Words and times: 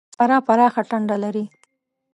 سارا 0.15 0.37
پراخه 0.47 0.81
ټنډه 0.89 1.17
لري. 1.23 1.45